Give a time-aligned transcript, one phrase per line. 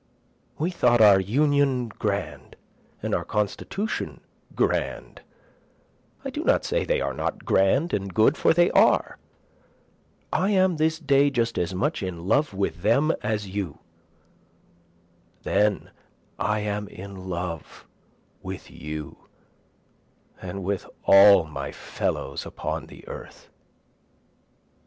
[0.57, 2.55] We thought our Union grand,
[3.03, 4.21] and our Constitution
[4.55, 5.21] grand,
[6.25, 9.19] I do not say they are not grand and good, for they are,
[10.33, 13.77] I am this day just as much in love with them as you,
[15.43, 15.91] Then
[16.39, 17.85] I am in love
[18.41, 19.27] with You,
[20.41, 23.51] and with all my fellows upon the earth.